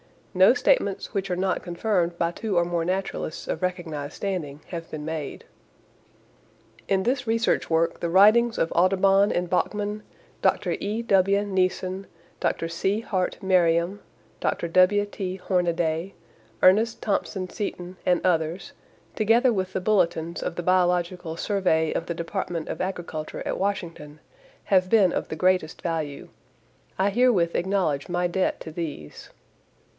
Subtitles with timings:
[0.33, 4.89] No statements which are not confirmed by two or more naturalists of recognized standing have
[4.89, 5.43] been made.
[6.87, 10.03] In this research work the writings of Audubon and Bachman,
[10.41, 10.77] Dr.
[10.79, 11.43] E.W.
[11.43, 12.07] Neson,
[12.39, 12.67] Dr.
[12.69, 13.01] C.
[13.01, 13.99] Hart Merriam,
[14.39, 14.67] Dr.
[14.69, 15.35] W.T.
[15.35, 16.13] Hornaday,
[16.63, 18.71] Ernest Thompson Seton and others,
[19.15, 24.19] together with the bulletins of the Biological Survey of the Department of Agriculture at Washington,
[24.63, 26.29] have been of the greatest value.
[26.97, 29.29] I herewith acknowledge my debt to these.